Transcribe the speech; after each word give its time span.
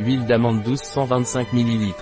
Huile 0.00 0.26
d'amande 0.26 0.64
douce 0.64 0.82
125 0.82 1.52
ml. 1.52 1.94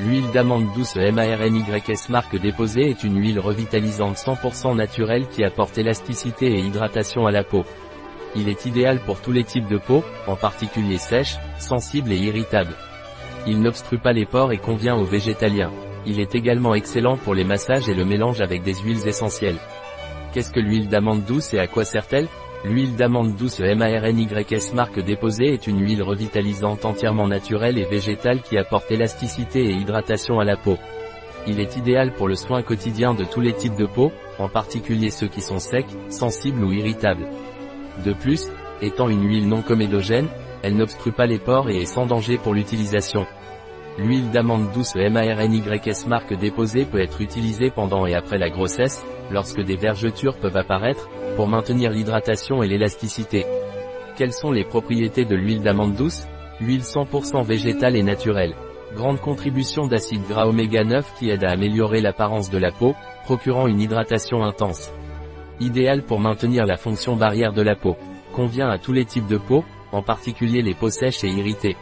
L'huile 0.00 0.30
d'amande 0.30 0.72
douce 0.74 0.96
MARNYS 0.96 2.08
marque 2.08 2.40
déposée 2.40 2.88
est 2.88 3.04
une 3.04 3.20
huile 3.20 3.38
revitalisante 3.38 4.16
100% 4.16 4.76
naturelle 4.76 5.28
qui 5.28 5.44
apporte 5.44 5.76
élasticité 5.76 6.46
et 6.46 6.60
hydratation 6.60 7.26
à 7.26 7.30
la 7.32 7.44
peau. 7.44 7.66
Il 8.34 8.48
est 8.48 8.64
idéal 8.64 8.98
pour 9.00 9.20
tous 9.20 9.30
les 9.30 9.44
types 9.44 9.68
de 9.68 9.76
peau, 9.76 10.02
en 10.26 10.36
particulier 10.36 10.96
sèche, 10.96 11.36
sensible 11.58 12.12
et 12.12 12.18
irritable. 12.18 12.72
Il 13.46 13.60
n'obstrue 13.60 13.98
pas 13.98 14.14
les 14.14 14.24
pores 14.24 14.52
et 14.52 14.58
convient 14.58 14.96
aux 14.96 15.04
végétaliens. 15.04 15.72
Il 16.06 16.18
est 16.18 16.34
également 16.34 16.74
excellent 16.74 17.18
pour 17.18 17.34
les 17.34 17.44
massages 17.44 17.90
et 17.90 17.94
le 17.94 18.06
mélange 18.06 18.40
avec 18.40 18.62
des 18.62 18.74
huiles 18.74 19.06
essentielles. 19.06 19.60
Qu'est-ce 20.32 20.50
que 20.50 20.60
l'huile 20.60 20.88
d'amande 20.88 21.24
douce 21.24 21.52
et 21.52 21.58
à 21.58 21.66
quoi 21.66 21.84
sert-elle? 21.84 22.28
L'huile 22.62 22.94
d'amande 22.94 23.36
douce 23.36 23.60
MARNYS 23.60 24.74
marque 24.74 25.00
déposée 25.00 25.54
est 25.54 25.66
une 25.66 25.80
huile 25.80 26.02
revitalisante 26.02 26.84
entièrement 26.84 27.26
naturelle 27.26 27.78
et 27.78 27.86
végétale 27.86 28.42
qui 28.42 28.58
apporte 28.58 28.90
élasticité 28.90 29.64
et 29.64 29.72
hydratation 29.72 30.40
à 30.40 30.44
la 30.44 30.58
peau. 30.58 30.76
Il 31.46 31.58
est 31.58 31.78
idéal 31.78 32.12
pour 32.12 32.28
le 32.28 32.34
soin 32.34 32.60
quotidien 32.62 33.14
de 33.14 33.24
tous 33.24 33.40
les 33.40 33.54
types 33.54 33.76
de 33.76 33.86
peau, 33.86 34.12
en 34.38 34.50
particulier 34.50 35.08
ceux 35.08 35.28
qui 35.28 35.40
sont 35.40 35.58
secs, 35.58 35.86
sensibles 36.10 36.62
ou 36.62 36.70
irritables. 36.70 37.28
De 38.04 38.12
plus, 38.12 38.50
étant 38.82 39.08
une 39.08 39.26
huile 39.26 39.48
non 39.48 39.62
comédogène, 39.62 40.28
elle 40.62 40.76
n'obstrue 40.76 41.12
pas 41.12 41.24
les 41.24 41.38
pores 41.38 41.70
et 41.70 41.80
est 41.80 41.86
sans 41.86 42.04
danger 42.04 42.36
pour 42.36 42.52
l'utilisation. 42.52 43.26
L'huile 43.98 44.30
d'amande 44.30 44.70
douce 44.72 44.96
MARNYS 44.96 46.06
marque 46.06 46.34
déposée 46.34 46.84
peut 46.84 47.00
être 47.00 47.22
utilisée 47.22 47.70
pendant 47.70 48.04
et 48.06 48.14
après 48.14 48.38
la 48.38 48.50
grossesse, 48.50 49.02
lorsque 49.30 49.62
des 49.62 49.76
vergetures 49.76 50.36
peuvent 50.36 50.58
apparaître, 50.58 51.08
pour 51.40 51.48
maintenir 51.48 51.90
l'hydratation 51.90 52.62
et 52.62 52.68
l'élasticité. 52.68 53.46
Quelles 54.14 54.34
sont 54.34 54.50
les 54.50 54.62
propriétés 54.62 55.24
de 55.24 55.34
l'huile 55.34 55.62
d'amande 55.62 55.94
douce? 55.94 56.26
Huile 56.60 56.82
100% 56.82 57.46
végétale 57.46 57.96
et 57.96 58.02
naturelle. 58.02 58.54
Grande 58.94 59.22
contribution 59.22 59.86
d'acide 59.86 60.20
gras 60.28 60.46
oméga 60.46 60.84
9 60.84 61.14
qui 61.18 61.30
aide 61.30 61.42
à 61.44 61.52
améliorer 61.52 62.02
l'apparence 62.02 62.50
de 62.50 62.58
la 62.58 62.70
peau, 62.70 62.94
procurant 63.24 63.68
une 63.68 63.80
hydratation 63.80 64.42
intense. 64.42 64.92
Idéal 65.60 66.02
pour 66.02 66.20
maintenir 66.20 66.66
la 66.66 66.76
fonction 66.76 67.16
barrière 67.16 67.54
de 67.54 67.62
la 67.62 67.74
peau. 67.74 67.96
Convient 68.34 68.68
à 68.68 68.76
tous 68.76 68.92
les 68.92 69.06
types 69.06 69.26
de 69.26 69.38
peau, 69.38 69.64
en 69.92 70.02
particulier 70.02 70.60
les 70.60 70.74
peaux 70.74 70.90
sèches 70.90 71.24
et 71.24 71.30
irritées. 71.30 71.78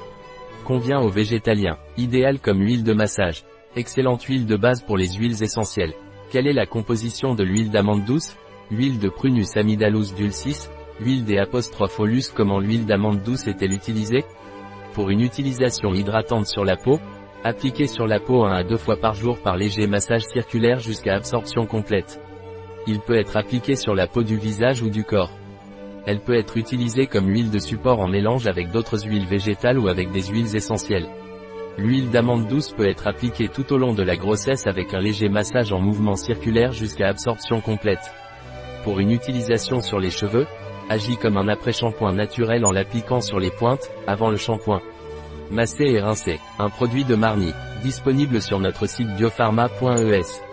Convient 0.64 1.00
aux 1.00 1.10
végétaliens. 1.10 1.78
Idéal 1.96 2.38
comme 2.38 2.60
huile 2.60 2.84
de 2.84 2.92
massage. 2.92 3.42
Excellente 3.74 4.22
huile 4.22 4.46
de 4.46 4.54
base 4.54 4.84
pour 4.84 4.96
les 4.96 5.14
huiles 5.14 5.42
essentielles. 5.42 5.94
Quelle 6.30 6.46
est 6.46 6.52
la 6.52 6.66
composition 6.66 7.34
de 7.34 7.42
l'huile 7.42 7.72
d'amande 7.72 8.04
douce? 8.04 8.36
Huile 8.70 8.98
de 8.98 9.08
Prunus 9.08 9.56
amidalus 9.56 10.12
dulcis, 10.14 10.68
huile 11.00 11.24
des 11.24 11.38
apostrophes 11.38 12.00
olus 12.00 12.30
Comment 12.34 12.60
l'huile 12.60 12.84
d'amande 12.84 13.22
douce 13.22 13.46
est-elle 13.46 13.72
utilisée? 13.72 14.26
Pour 14.92 15.08
une 15.08 15.22
utilisation 15.22 15.94
hydratante 15.94 16.46
sur 16.46 16.66
la 16.66 16.76
peau, 16.76 17.00
appliquez 17.44 17.86
sur 17.86 18.06
la 18.06 18.20
peau 18.20 18.44
un 18.44 18.52
à 18.52 18.64
deux 18.64 18.76
fois 18.76 18.96
par 18.96 19.14
jour 19.14 19.38
par 19.38 19.56
léger 19.56 19.86
massage 19.86 20.24
circulaire 20.24 20.80
jusqu'à 20.80 21.14
absorption 21.14 21.64
complète. 21.64 22.20
Il 22.86 23.00
peut 23.00 23.16
être 23.16 23.38
appliqué 23.38 23.74
sur 23.74 23.94
la 23.94 24.06
peau 24.06 24.22
du 24.22 24.36
visage 24.36 24.82
ou 24.82 24.90
du 24.90 25.02
corps. 25.02 25.32
Elle 26.04 26.20
peut 26.20 26.36
être 26.36 26.58
utilisée 26.58 27.06
comme 27.06 27.30
huile 27.30 27.50
de 27.50 27.58
support 27.58 28.00
en 28.00 28.08
mélange 28.08 28.46
avec 28.46 28.70
d'autres 28.70 29.06
huiles 29.06 29.26
végétales 29.26 29.78
ou 29.78 29.88
avec 29.88 30.12
des 30.12 30.24
huiles 30.24 30.54
essentielles. 30.54 31.08
L'huile 31.78 32.10
d'amande 32.10 32.48
douce 32.48 32.72
peut 32.72 32.88
être 32.88 33.06
appliquée 33.06 33.48
tout 33.48 33.72
au 33.72 33.78
long 33.78 33.94
de 33.94 34.02
la 34.02 34.16
grossesse 34.16 34.66
avec 34.66 34.92
un 34.92 35.00
léger 35.00 35.30
massage 35.30 35.72
en 35.72 35.80
mouvement 35.80 36.16
circulaire 36.16 36.72
jusqu'à 36.72 37.08
absorption 37.08 37.62
complète. 37.62 38.12
Pour 38.88 39.00
une 39.00 39.10
utilisation 39.10 39.82
sur 39.82 40.00
les 40.00 40.08
cheveux, 40.08 40.46
agit 40.88 41.18
comme 41.18 41.36
un 41.36 41.46
après-shampoing 41.48 42.14
naturel 42.14 42.64
en 42.64 42.72
l'appliquant 42.72 43.20
sur 43.20 43.38
les 43.38 43.50
pointes, 43.50 43.90
avant 44.06 44.30
le 44.30 44.38
shampoing. 44.38 44.80
Masser 45.50 45.84
et 45.84 46.00
rincer, 46.00 46.40
un 46.58 46.70
produit 46.70 47.04
de 47.04 47.14
Marni, 47.14 47.52
disponible 47.82 48.40
sur 48.40 48.60
notre 48.60 48.86
site 48.86 49.14
biopharma.es. 49.14 50.47